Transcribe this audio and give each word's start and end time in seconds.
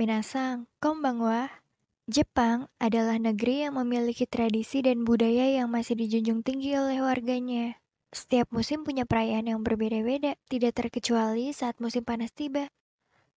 Minasang, 0.00 0.64
konbanwa. 0.80 1.60
Jepang 2.08 2.72
adalah 2.80 3.20
negeri 3.20 3.68
yang 3.68 3.76
memiliki 3.76 4.24
tradisi 4.24 4.80
dan 4.80 5.04
budaya 5.04 5.60
yang 5.60 5.68
masih 5.68 5.92
dijunjung 5.92 6.40
tinggi 6.40 6.72
oleh 6.72 7.04
warganya. 7.04 7.76
Setiap 8.08 8.48
musim 8.48 8.80
punya 8.80 9.04
perayaan 9.04 9.52
yang 9.52 9.60
berbeda-beda, 9.60 10.40
tidak 10.48 10.72
terkecuali 10.80 11.52
saat 11.52 11.76
musim 11.84 12.00
panas 12.00 12.32
tiba. 12.32 12.72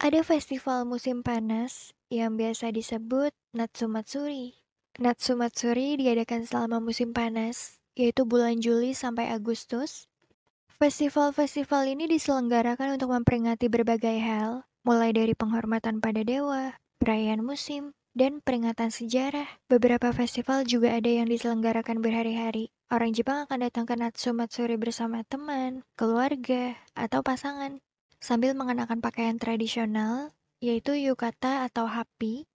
Ada 0.00 0.24
festival 0.24 0.88
musim 0.88 1.20
panas 1.20 1.92
yang 2.08 2.40
biasa 2.40 2.72
disebut 2.72 3.36
Natsumatsuri. 3.52 4.56
Natsumatsuri 4.96 6.00
diadakan 6.00 6.48
selama 6.48 6.80
musim 6.80 7.12
panas, 7.12 7.84
yaitu 8.00 8.24
bulan 8.24 8.64
Juli 8.64 8.96
sampai 8.96 9.28
Agustus. 9.28 10.08
Festival-festival 10.80 11.84
ini 11.84 12.08
diselenggarakan 12.08 12.96
untuk 12.96 13.12
memperingati 13.12 13.68
berbagai 13.68 14.16
hal, 14.24 14.64
mulai 14.86 15.10
dari 15.10 15.34
penghormatan 15.34 15.98
pada 15.98 16.22
dewa, 16.22 16.78
perayaan 17.02 17.42
musim, 17.42 17.90
dan 18.14 18.38
peringatan 18.38 18.94
sejarah. 18.94 19.58
Beberapa 19.66 20.14
festival 20.14 20.62
juga 20.62 20.94
ada 20.94 21.10
yang 21.10 21.26
diselenggarakan 21.26 21.98
berhari-hari. 21.98 22.70
Orang 22.86 23.10
Jepang 23.10 23.50
akan 23.50 23.66
datang 23.66 23.84
ke 23.90 23.98
Natsumatsuri 23.98 24.78
bersama 24.78 25.26
teman, 25.26 25.82
keluarga, 25.98 26.78
atau 26.94 27.26
pasangan 27.26 27.82
sambil 28.22 28.54
mengenakan 28.54 29.02
pakaian 29.02 29.36
tradisional, 29.42 30.30
yaitu 30.62 30.94
yukata 30.94 31.66
atau 31.66 31.90
hapi. 31.90 32.46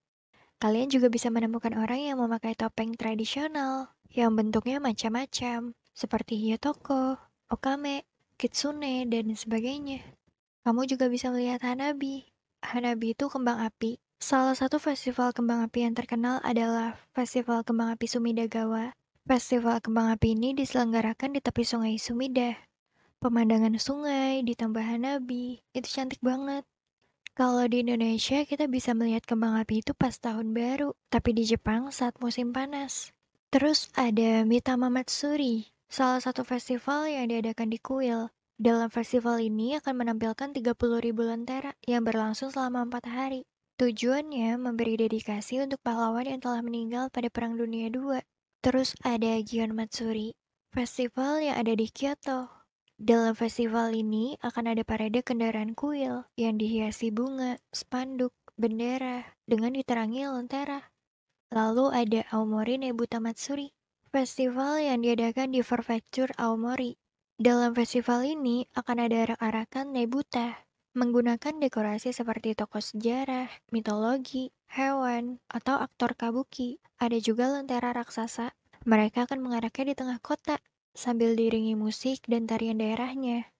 Kalian 0.56 0.88
juga 0.88 1.12
bisa 1.12 1.28
menemukan 1.28 1.76
orang 1.76 2.00
yang 2.00 2.16
memakai 2.16 2.56
topeng 2.56 2.96
tradisional 2.96 3.92
yang 4.08 4.32
bentuknya 4.32 4.80
macam-macam, 4.80 5.76
seperti 5.92 6.40
hiyotoko, 6.40 7.20
okame, 7.52 8.08
kitsune, 8.40 9.04
dan 9.12 9.36
sebagainya. 9.36 10.00
Kamu 10.62 10.86
juga 10.86 11.10
bisa 11.10 11.34
melihat 11.34 11.62
hanabi. 11.66 12.30
Hanabi 12.62 13.18
itu 13.18 13.26
kembang 13.26 13.58
api. 13.58 13.98
Salah 14.22 14.54
satu 14.54 14.78
festival 14.78 15.34
kembang 15.34 15.66
api 15.66 15.82
yang 15.82 15.98
terkenal 15.98 16.38
adalah 16.46 16.94
Festival 17.10 17.66
Kembang 17.66 17.90
Api 17.90 18.06
Sumidagawa. 18.06 18.94
Festival 19.26 19.82
kembang 19.82 20.14
api 20.14 20.38
ini 20.38 20.54
diselenggarakan 20.54 21.34
di 21.34 21.42
tepi 21.42 21.66
sungai 21.66 21.98
Sumida, 21.98 22.54
pemandangan 23.18 23.74
sungai, 23.82 24.46
ditambah 24.46 24.82
Hanabi, 24.82 25.62
itu 25.74 25.88
cantik 25.90 26.22
banget. 26.22 26.62
Kalau 27.34 27.66
di 27.66 27.82
Indonesia 27.82 28.46
kita 28.46 28.70
bisa 28.70 28.94
melihat 28.94 29.26
kembang 29.26 29.58
api 29.58 29.82
itu 29.82 29.90
pas 29.94 30.14
tahun 30.14 30.54
baru, 30.54 30.94
tapi 31.10 31.34
di 31.34 31.42
Jepang 31.42 31.90
saat 31.90 32.14
musim 32.22 32.54
panas. 32.54 33.10
Terus 33.50 33.90
ada 33.98 34.46
Mitama 34.46 34.86
Matsuri, 34.86 35.70
salah 35.90 36.22
satu 36.22 36.46
festival 36.46 37.10
yang 37.10 37.26
diadakan 37.26 37.74
di 37.74 37.82
Kuil. 37.82 38.30
Dalam 38.62 38.94
festival 38.94 39.42
ini 39.42 39.74
akan 39.74 40.06
menampilkan 40.06 40.54
30 40.54 40.78
ribu 41.02 41.26
lentera 41.26 41.74
yang 41.82 42.06
berlangsung 42.06 42.54
selama 42.54 42.86
4 42.86 43.10
hari. 43.10 43.42
Tujuannya 43.74 44.54
memberi 44.54 44.94
dedikasi 45.02 45.58
untuk 45.58 45.82
pahlawan 45.82 46.30
yang 46.30 46.38
telah 46.38 46.62
meninggal 46.62 47.10
pada 47.10 47.26
Perang 47.26 47.58
Dunia 47.58 47.90
II. 47.90 48.22
Terus 48.62 48.94
ada 49.02 49.42
Gion 49.42 49.74
Matsuri, 49.74 50.38
festival 50.70 51.42
yang 51.42 51.58
ada 51.58 51.74
di 51.74 51.90
Kyoto, 51.90 52.62
dalam 53.02 53.34
festival 53.34 53.90
ini 53.98 54.38
akan 54.38 54.78
ada 54.78 54.86
parade 54.86 55.26
kendaraan 55.26 55.74
kuil 55.74 56.22
yang 56.38 56.54
dihiasi 56.54 57.10
bunga, 57.10 57.58
spanduk, 57.74 58.30
bendera, 58.54 59.26
dengan 59.42 59.74
diterangi 59.74 60.22
lentera. 60.30 60.86
Lalu 61.50 61.90
ada 61.90 62.20
Aomori 62.30 62.78
Nebuta 62.78 63.18
Matsuri, 63.18 63.74
festival 64.14 64.78
yang 64.78 65.02
diadakan 65.02 65.50
di 65.50 65.66
Prefecture 65.66 66.30
Aomori. 66.38 67.01
Dalam 67.42 67.74
festival 67.74 68.22
ini 68.22 68.70
akan 68.70 69.02
ada 69.02 69.26
arak-arakan 69.26 69.90
Nebuta, 69.90 70.62
menggunakan 70.94 71.58
dekorasi 71.58 72.14
seperti 72.14 72.54
tokoh 72.54 72.78
sejarah, 72.78 73.50
mitologi, 73.74 74.54
hewan, 74.70 75.42
atau 75.50 75.74
aktor 75.82 76.14
kabuki. 76.14 76.78
Ada 77.02 77.18
juga 77.18 77.50
lentera 77.50 77.90
raksasa. 77.90 78.54
Mereka 78.86 79.26
akan 79.26 79.42
mengaraknya 79.42 79.90
di 79.90 79.94
tengah 79.98 80.22
kota 80.22 80.62
sambil 80.94 81.34
diringi 81.34 81.74
musik 81.74 82.22
dan 82.30 82.46
tarian 82.46 82.78
daerahnya. 82.78 83.50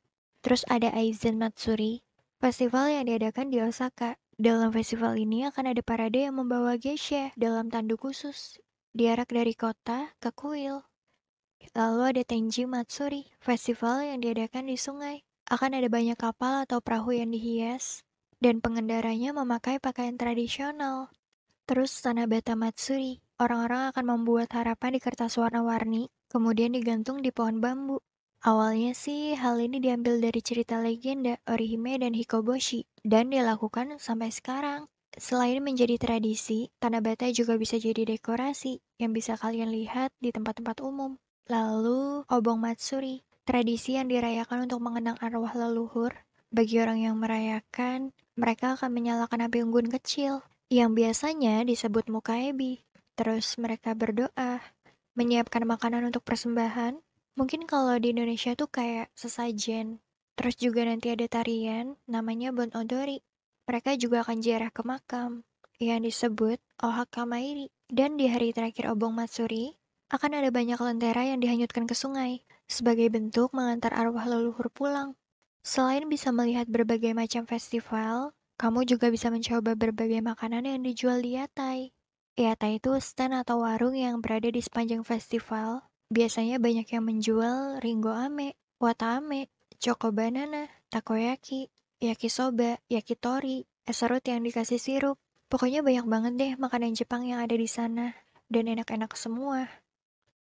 Terus 0.47 0.62
ada 0.70 0.94
Aizen 0.94 1.43
Matsuri, 1.43 2.06
festival 2.38 2.87
yang 2.87 3.10
diadakan 3.10 3.50
di 3.50 3.66
Osaka. 3.66 4.14
Dalam 4.38 4.70
festival 4.70 5.19
ini 5.19 5.43
akan 5.50 5.75
ada 5.75 5.82
parade 5.82 6.22
yang 6.22 6.38
membawa 6.38 6.78
geisha 6.78 7.34
dalam 7.34 7.66
tanduk 7.66 8.06
khusus, 8.06 8.62
diarak 8.94 9.34
dari 9.34 9.59
kota 9.59 10.14
ke 10.22 10.31
kuil. 10.31 10.87
Lalu 11.73 12.03
ada 12.15 12.23
Tenji 12.27 12.67
Matsuri, 12.67 13.31
festival 13.39 14.03
yang 14.03 14.19
diadakan 14.19 14.67
di 14.67 14.75
sungai. 14.75 15.23
Akan 15.47 15.75
ada 15.75 15.87
banyak 15.87 16.19
kapal 16.19 16.67
atau 16.67 16.83
perahu 16.83 17.15
yang 17.15 17.31
dihias, 17.31 18.03
dan 18.43 18.59
pengendaranya 18.59 19.31
memakai 19.31 19.78
pakaian 19.78 20.19
tradisional. 20.19 21.15
Terus 21.67 21.95
Tanabata 22.03 22.59
Matsuri, 22.59 23.23
orang-orang 23.39 23.95
akan 23.95 24.05
membuat 24.05 24.50
harapan 24.53 24.97
di 24.97 25.00
kertas 25.00 25.39
warna-warni 25.39 26.11
kemudian 26.33 26.73
digantung 26.73 27.21
di 27.21 27.28
pohon 27.28 27.61
bambu. 27.61 28.00
Awalnya 28.41 28.97
sih 28.97 29.37
hal 29.37 29.61
ini 29.61 29.79
diambil 29.79 30.17
dari 30.19 30.41
cerita 30.41 30.81
legenda 30.81 31.37
Orihime 31.44 32.00
dan 32.00 32.17
Hikoboshi 32.17 32.89
dan 33.05 33.29
dilakukan 33.29 34.00
sampai 34.00 34.33
sekarang. 34.33 34.89
Selain 35.12 35.61
menjadi 35.61 36.00
tradisi, 36.00 36.73
tanah 36.81 37.05
bata 37.05 37.29
juga 37.29 37.61
bisa 37.61 37.77
jadi 37.77 38.09
dekorasi 38.09 38.81
yang 38.97 39.12
bisa 39.12 39.37
kalian 39.37 39.69
lihat 39.69 40.09
di 40.25 40.33
tempat-tempat 40.33 40.81
umum. 40.81 41.21
Lalu, 41.52 42.24
obong 42.32 42.64
matsuri, 42.64 43.20
tradisi 43.44 44.00
yang 44.00 44.08
dirayakan 44.08 44.64
untuk 44.64 44.80
mengenang 44.80 45.20
arwah 45.20 45.52
leluhur. 45.52 46.24
Bagi 46.48 46.80
orang 46.80 47.04
yang 47.04 47.20
merayakan, 47.20 48.16
mereka 48.40 48.72
akan 48.72 48.88
menyalakan 48.88 49.44
api 49.44 49.60
unggun 49.60 49.92
kecil 49.92 50.40
yang 50.72 50.96
biasanya 50.96 51.60
disebut 51.68 52.08
mukaebi. 52.08 52.80
Terus 53.20 53.60
mereka 53.60 53.92
berdoa, 53.92 54.64
menyiapkan 55.12 55.68
makanan 55.68 56.08
untuk 56.08 56.24
persembahan. 56.24 56.96
Mungkin 57.36 57.69
kalau 57.69 58.00
di 58.00 58.16
Indonesia 58.16 58.56
tuh 58.56 58.72
kayak 58.72 59.12
sesajen. 59.12 60.00
Terus 60.32 60.56
juga 60.56 60.88
nanti 60.88 61.12
ada 61.12 61.28
tarian 61.28 62.00
namanya 62.08 62.48
Bon 62.56 62.72
Odori. 62.72 63.20
Mereka 63.69 64.00
juga 64.00 64.24
akan 64.24 64.40
ziarah 64.40 64.72
ke 64.72 64.80
makam 64.88 65.44
yang 65.76 66.00
disebut 66.00 66.56
Ohakamairi. 66.80 67.69
Dan 67.92 68.16
di 68.16 68.24
hari 68.24 68.56
terakhir 68.56 68.88
Obong 68.88 69.12
Matsuri, 69.12 69.76
akan 70.12 70.45
ada 70.45 70.53
banyak 70.53 70.77
lentera 70.77 71.25
yang 71.25 71.41
dihanyutkan 71.41 71.89
ke 71.89 71.97
sungai 71.97 72.45
sebagai 72.69 73.09
bentuk 73.09 73.56
mengantar 73.56 73.97
arwah 73.97 74.28
leluhur 74.28 74.69
pulang. 74.69 75.17
Selain 75.65 76.05
bisa 76.05 76.28
melihat 76.28 76.69
berbagai 76.69 77.17
macam 77.17 77.49
festival, 77.49 78.37
kamu 78.61 78.84
juga 78.84 79.09
bisa 79.09 79.33
mencoba 79.33 79.73
berbagai 79.73 80.21
makanan 80.21 80.69
yang 80.69 80.84
dijual 80.84 81.25
di 81.25 81.41
Yatai. 81.41 81.97
Iata 82.37 82.69
itu 82.69 82.93
stand 83.00 83.33
atau 83.41 83.65
warung 83.65 83.97
yang 83.97 84.21
berada 84.21 84.53
di 84.53 84.61
sepanjang 84.61 85.00
festival. 85.00 85.89
Biasanya 86.12 86.61
banyak 86.61 86.93
yang 86.93 87.05
menjual 87.09 87.81
ringo 87.81 88.12
ame, 88.12 88.53
wata 88.77 89.17
ame, 89.17 89.49
choco 89.81 90.12
banana, 90.12 90.69
takoyaki, 90.93 91.73
yakisoba, 92.05 92.84
yakitori, 92.93 93.65
es 93.89 93.97
serut 93.97 94.21
yang 94.29 94.44
dikasih 94.44 94.77
sirup. 94.77 95.17
Pokoknya 95.49 95.81
banyak 95.81 96.05
banget 96.05 96.33
deh 96.37 96.53
makanan 96.61 96.93
Jepang 96.93 97.25
yang 97.25 97.41
ada 97.41 97.56
di 97.56 97.69
sana. 97.69 98.12
Dan 98.53 98.69
enak-enak 98.69 99.17
semua. 99.17 99.65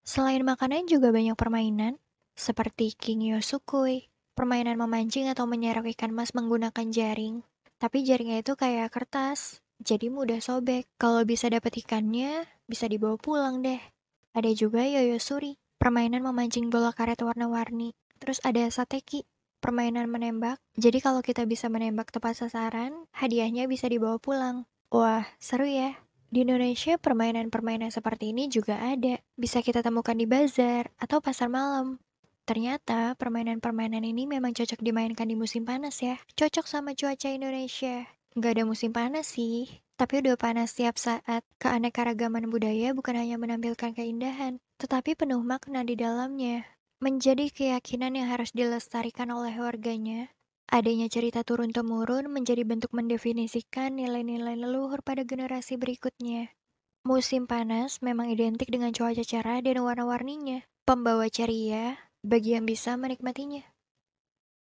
Selain 0.08 0.40
makanan 0.40 0.88
juga 0.88 1.12
banyak 1.12 1.36
permainan, 1.36 2.00
seperti 2.32 2.96
King 2.96 3.28
Yosukui, 3.28 4.08
permainan 4.32 4.80
memancing 4.80 5.28
atau 5.28 5.44
menyerok 5.44 5.92
ikan 5.92 6.16
mas 6.16 6.32
menggunakan 6.32 6.88
jaring. 6.88 7.44
Tapi 7.76 8.08
jaringnya 8.08 8.40
itu 8.40 8.56
kayak 8.56 8.88
kertas, 8.88 9.60
jadi 9.84 10.08
mudah 10.08 10.40
sobek. 10.40 10.88
Kalau 10.96 11.28
bisa 11.28 11.52
dapat 11.52 11.84
ikannya, 11.84 12.48
bisa 12.64 12.88
dibawa 12.88 13.20
pulang 13.20 13.60
deh. 13.60 13.84
Ada 14.32 14.48
juga 14.56 14.80
yoyo 14.88 15.20
suri, 15.20 15.60
permainan 15.76 16.24
memancing 16.24 16.72
bola 16.72 16.96
karet 16.96 17.20
warna-warni. 17.20 17.92
Terus 18.16 18.40
ada 18.48 18.64
sateki, 18.64 19.28
permainan 19.60 20.08
menembak. 20.08 20.56
Jadi 20.80 21.04
kalau 21.04 21.20
kita 21.20 21.44
bisa 21.44 21.68
menembak 21.68 22.08
tepat 22.16 22.32
sasaran, 22.32 23.04
hadiahnya 23.12 23.68
bisa 23.68 23.92
dibawa 23.92 24.16
pulang. 24.16 24.64
Wah, 24.88 25.28
seru 25.36 25.68
ya. 25.68 26.00
Di 26.28 26.44
Indonesia, 26.44 27.00
permainan-permainan 27.00 27.88
seperti 27.88 28.36
ini 28.36 28.52
juga 28.52 28.76
ada. 28.84 29.16
Bisa 29.32 29.64
kita 29.64 29.80
temukan 29.80 30.12
di 30.12 30.28
bazar 30.28 30.92
atau 31.00 31.24
pasar 31.24 31.48
malam. 31.48 31.96
Ternyata 32.44 33.16
permainan-permainan 33.16 34.04
ini 34.04 34.28
memang 34.28 34.52
cocok 34.52 34.80
dimainkan 34.84 35.24
di 35.24 35.36
musim 35.36 35.64
panas 35.64 36.04
ya. 36.04 36.20
Cocok 36.36 36.68
sama 36.68 36.92
cuaca 36.92 37.32
Indonesia. 37.32 38.04
Nggak 38.36 38.52
ada 38.60 38.64
musim 38.68 38.92
panas 38.92 39.24
sih, 39.36 39.68
tapi 39.96 40.20
udah 40.20 40.36
panas 40.36 40.76
setiap 40.76 41.00
saat. 41.00 41.44
Keanekaragaman 41.60 42.52
budaya 42.52 42.92
bukan 42.92 43.16
hanya 43.16 43.40
menampilkan 43.40 43.96
keindahan, 43.96 44.60
tetapi 44.76 45.16
penuh 45.16 45.40
makna 45.40 45.80
di 45.80 45.96
dalamnya. 45.96 46.64
Menjadi 47.00 47.48
keyakinan 47.48 48.16
yang 48.20 48.28
harus 48.28 48.52
dilestarikan 48.52 49.32
oleh 49.32 49.56
warganya, 49.56 50.28
adanya 50.68 51.08
cerita 51.08 51.40
turun-temurun 51.42 52.28
menjadi 52.28 52.64
bentuk 52.64 52.92
mendefinisikan 52.92 53.96
nilai-nilai 53.96 54.54
leluhur 54.54 55.00
pada 55.00 55.24
generasi 55.24 55.80
berikutnya. 55.80 56.52
Musim 57.08 57.48
panas 57.48 58.04
memang 58.04 58.28
identik 58.28 58.68
dengan 58.68 58.92
cuaca 58.92 59.24
cerah 59.24 59.64
dan 59.64 59.80
warna-warninya, 59.80 60.68
pembawa 60.84 61.32
ceria 61.32 61.96
bagi 62.20 62.52
yang 62.52 62.68
bisa 62.68 62.94
menikmatinya. 63.00 63.64